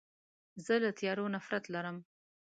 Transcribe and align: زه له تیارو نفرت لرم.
زه 0.65 0.73
له 0.83 0.89
تیارو 0.99 1.25
نفرت 1.35 1.63
لرم. 1.73 1.97